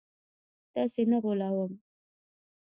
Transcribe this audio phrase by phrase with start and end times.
[0.73, 1.71] تاسي نه غولوم